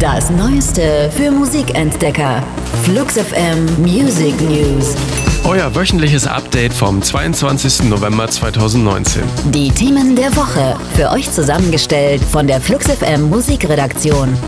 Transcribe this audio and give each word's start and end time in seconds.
Das 0.00 0.30
Neueste 0.30 1.10
für 1.14 1.30
Musikentdecker. 1.30 2.42
Flux 2.84 3.18
FM 3.18 3.66
Music 3.82 4.34
News. 4.40 4.96
Euer 5.44 5.74
wöchentliches 5.74 6.26
Update 6.26 6.72
vom 6.72 7.02
22. 7.02 7.90
November 7.90 8.26
2019. 8.26 9.22
Die 9.50 9.68
Themen 9.68 10.16
der 10.16 10.34
Woche. 10.36 10.74
Für 10.94 11.10
euch 11.10 11.30
zusammengestellt 11.30 12.22
von 12.22 12.46
der 12.46 12.62
Flux 12.62 12.86
FM 12.86 13.28
Musikredaktion. 13.28 14.38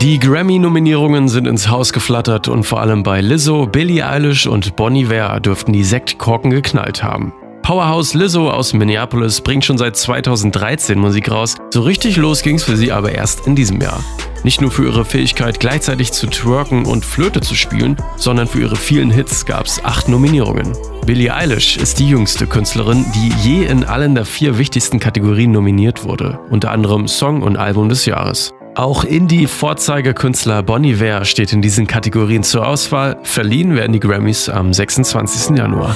Die 0.00 0.18
Grammy-Nominierungen 0.18 1.28
sind 1.28 1.46
ins 1.46 1.68
Haus 1.68 1.92
geflattert 1.92 2.48
und 2.48 2.64
vor 2.64 2.80
allem 2.80 3.02
bei 3.02 3.20
Lizzo, 3.20 3.66
Billie 3.66 4.08
Eilish 4.08 4.46
und 4.46 4.74
Bonnie 4.76 5.10
Ware 5.10 5.42
dürften 5.42 5.74
die 5.74 5.84
Sektkorken 5.84 6.50
geknallt 6.50 7.02
haben. 7.02 7.34
Powerhouse 7.70 8.14
Lizzo 8.14 8.50
aus 8.50 8.72
Minneapolis 8.72 9.40
bringt 9.40 9.64
schon 9.64 9.78
seit 9.78 9.96
2013 9.96 10.98
Musik 10.98 11.30
raus. 11.30 11.54
So 11.72 11.82
richtig 11.82 12.16
los 12.16 12.42
ging's 12.42 12.64
für 12.64 12.76
sie 12.76 12.90
aber 12.90 13.12
erst 13.12 13.46
in 13.46 13.54
diesem 13.54 13.80
Jahr. 13.80 14.02
Nicht 14.42 14.60
nur 14.60 14.72
für 14.72 14.86
ihre 14.86 15.04
Fähigkeit, 15.04 15.60
gleichzeitig 15.60 16.10
zu 16.10 16.26
twerken 16.26 16.84
und 16.84 17.04
Flöte 17.04 17.40
zu 17.40 17.54
spielen, 17.54 17.96
sondern 18.16 18.48
für 18.48 18.58
ihre 18.58 18.74
vielen 18.74 19.12
Hits 19.12 19.46
gab's 19.46 19.80
acht 19.84 20.08
Nominierungen. 20.08 20.76
Billie 21.06 21.32
Eilish 21.32 21.76
ist 21.76 22.00
die 22.00 22.08
jüngste 22.08 22.48
Künstlerin, 22.48 23.06
die 23.14 23.32
je 23.48 23.66
in 23.66 23.84
allen 23.84 24.16
der 24.16 24.24
vier 24.24 24.58
wichtigsten 24.58 24.98
Kategorien 24.98 25.52
nominiert 25.52 26.02
wurde, 26.02 26.40
unter 26.50 26.72
anderem 26.72 27.06
Song 27.06 27.40
und 27.40 27.56
Album 27.56 27.88
des 27.88 28.04
Jahres. 28.04 28.52
Auch 28.74 29.04
Indie-Vorzeigekünstler 29.04 30.64
Bonnie 30.64 30.98
Ware 30.98 31.24
steht 31.24 31.52
in 31.52 31.62
diesen 31.62 31.86
Kategorien 31.86 32.42
zur 32.42 32.66
Auswahl. 32.66 33.18
Verliehen 33.22 33.76
werden 33.76 33.92
die 33.92 34.00
Grammys 34.00 34.48
am 34.48 34.72
26. 34.72 35.56
Januar. 35.56 35.94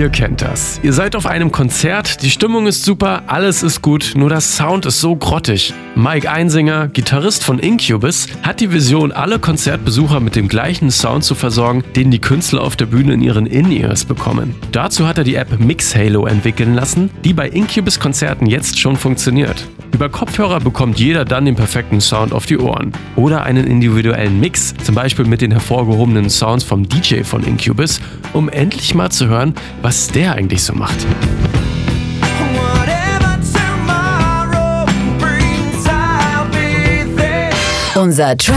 Ihr 0.00 0.08
kennt 0.08 0.40
das. 0.40 0.80
Ihr 0.82 0.94
seid 0.94 1.14
auf 1.14 1.26
einem 1.26 1.52
Konzert, 1.52 2.22
die 2.22 2.30
Stimmung 2.30 2.66
ist 2.66 2.86
super, 2.86 3.24
alles 3.26 3.62
ist 3.62 3.82
gut, 3.82 4.12
nur 4.16 4.30
das 4.30 4.56
Sound 4.56 4.86
ist 4.86 4.98
so 4.98 5.14
grottig. 5.14 5.74
Mike 5.94 6.30
Einsinger, 6.30 6.88
Gitarrist 6.88 7.44
von 7.44 7.58
Incubus, 7.58 8.26
hat 8.42 8.60
die 8.60 8.72
Vision, 8.72 9.12
alle 9.12 9.38
Konzertbesucher 9.38 10.20
mit 10.20 10.36
dem 10.36 10.48
gleichen 10.48 10.90
Sound 10.90 11.24
zu 11.24 11.34
versorgen, 11.34 11.84
den 11.96 12.10
die 12.10 12.18
Künstler 12.18 12.62
auf 12.62 12.76
der 12.76 12.86
Bühne 12.86 13.12
in 13.12 13.20
ihren 13.20 13.44
In-Ears 13.44 14.06
bekommen. 14.06 14.54
Dazu 14.72 15.06
hat 15.06 15.18
er 15.18 15.24
die 15.24 15.34
App 15.34 15.60
Mix 15.60 15.94
Halo 15.94 16.24
entwickeln 16.24 16.72
lassen, 16.72 17.10
die 17.22 17.34
bei 17.34 17.50
Incubus 17.50 18.00
Konzerten 18.00 18.46
jetzt 18.46 18.78
schon 18.78 18.96
funktioniert. 18.96 19.66
Über 20.00 20.08
Kopfhörer 20.08 20.60
bekommt 20.60 20.98
jeder 20.98 21.26
dann 21.26 21.44
den 21.44 21.56
perfekten 21.56 22.00
Sound 22.00 22.32
auf 22.32 22.46
die 22.46 22.56
Ohren. 22.56 22.90
Oder 23.16 23.42
einen 23.42 23.66
individuellen 23.66 24.40
Mix, 24.40 24.74
zum 24.82 24.94
Beispiel 24.94 25.26
mit 25.26 25.42
den 25.42 25.50
hervorgehobenen 25.50 26.30
Sounds 26.30 26.64
vom 26.64 26.88
DJ 26.88 27.22
von 27.22 27.44
Incubus, 27.44 28.00
um 28.32 28.48
endlich 28.48 28.94
mal 28.94 29.10
zu 29.10 29.28
hören, 29.28 29.54
was 29.82 30.08
der 30.08 30.36
eigentlich 30.36 30.62
so 30.62 30.72
macht. 30.72 30.96
Unser 37.94 38.38
Track 38.38 38.56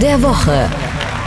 der 0.00 0.22
Woche. 0.22 0.68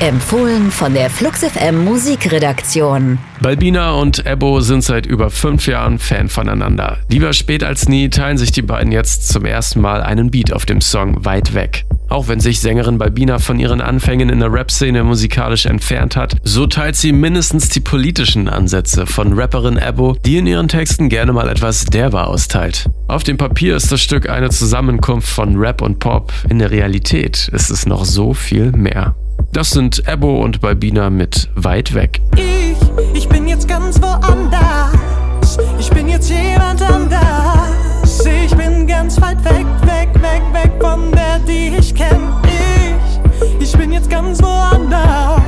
Empfohlen 0.02 0.72
von 0.72 0.94
der 0.94 1.10
FluxFM 1.10 1.84
Musikredaktion. 1.84 3.18
Balbina 3.42 3.92
und 3.92 4.26
Ebo 4.26 4.62
sind 4.62 4.82
seit 4.82 5.06
über 5.06 5.30
fünf 5.30 5.68
Jahren 5.68 6.00
Fan 6.00 6.30
voneinander. 6.30 7.00
Lieber 7.10 7.34
spät 7.34 7.66
als 7.66 7.90
nie 7.90 8.10
teilen 8.10 8.38
sich 8.38 8.54
die 8.54 8.62
beiden 8.62 8.94
jetzt 8.94 9.28
zum 9.28 9.44
ersten 9.44 9.82
Mal 9.82 10.02
einen 10.02 10.32
Beat 10.32 10.54
auf 10.54 10.66
dem 10.66 10.80
Song 10.80 11.26
Weit 11.26 11.54
weg. 11.54 11.84
Auch 12.08 12.30
wenn 12.30 12.40
sich 12.40 12.62
Sängerin 12.62 12.98
Balbina 12.98 13.40
von 13.40 13.60
ihren 13.60 13.82
Anfängen 13.82 14.30
in 14.30 14.40
der 14.40 14.54
Rap-Szene 14.54 15.04
musikalisch 15.04 15.66
entfernt 15.66 16.16
hat, 16.16 16.38
so 16.44 16.66
teilt 16.66 16.96
sie 16.96 17.12
mindestens 17.12 17.68
die 17.68 17.82
politischen 17.82 18.48
Ansätze 18.48 19.06
von 19.06 19.38
Rapperin 19.38 19.76
Ebo, 19.76 20.16
die 20.26 20.38
in 20.38 20.48
ihren 20.48 20.70
Texten 20.70 21.10
gerne 21.10 21.34
mal 21.34 21.50
etwas 21.50 21.84
derber 21.84 22.28
austeilt. 22.28 22.90
Auf 23.10 23.24
dem 23.24 23.36
Papier 23.36 23.76
ist 23.76 23.92
das 23.92 24.02
Stück 24.02 24.30
eine 24.30 24.50
Zusammenkunft 24.50 25.28
von 25.28 25.58
Rap 25.58 25.82
und 25.82 26.00
Pop, 26.00 26.32
in 26.48 26.60
der 26.60 26.72
Realität 26.72 27.50
ist 27.52 27.70
es 27.70 27.86
noch 27.86 28.06
so 28.06 28.34
viel 28.34 28.72
mehr. 28.72 29.14
Das 29.52 29.72
sind 29.72 30.08
Ebo 30.08 30.44
und 30.44 30.62
Balbina 30.62 31.10
mit 31.10 31.50
Weit 31.56 31.94
weg. 31.96 32.22
Ich, 32.36 32.78
ich 33.14 33.28
bin 33.28 33.48
jetzt 33.48 33.68
ganz 33.68 34.00
woanders. 34.02 35.58
Ich 35.80 35.90
bin 35.90 36.08
jetzt 36.08 36.30
jemand 36.30 36.82
anders. 36.82 38.26
Ich 38.26 38.56
bin 38.56 38.86
ganz 38.86 39.20
weit 39.20 39.44
weg, 39.46 39.66
weg, 39.84 40.10
weg, 40.22 40.42
weg 40.54 40.72
von 40.80 41.12
der, 41.12 41.40
die 41.40 41.76
ich 41.78 41.96
kenn. 41.96 42.30
Ich, 42.44 43.68
ich 43.68 43.78
bin 43.78 43.92
jetzt 43.92 44.10
ganz 44.10 44.42
woanders. 44.42 45.42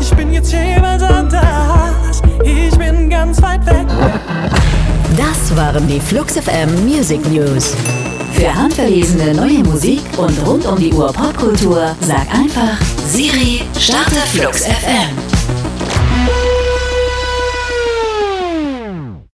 Ich 0.00 0.10
bin 0.14 0.32
jetzt 0.32 0.52
jemand 0.52 1.02
anders. 1.02 2.22
Ich 2.44 2.78
bin 2.78 3.10
ganz 3.10 3.42
weit 3.42 3.66
weg. 3.66 3.86
Das 5.16 5.56
waren 5.56 5.86
die 5.88 6.00
Flux 6.00 6.34
FM 6.34 6.86
Music 6.86 7.28
News. 7.30 7.74
Für 8.36 8.54
handverlesene 8.54 9.32
neue 9.32 9.64
Musik 9.64 10.02
und 10.18 10.46
rund 10.46 10.66
um 10.66 10.78
die 10.78 10.92
Uhr 10.92 11.10
Popkultur 11.10 11.96
sag 12.02 12.30
einfach 12.34 12.78
Siri, 13.06 13.62
starte 13.78 14.16
Flux 14.30 14.66
FM. 14.66 15.35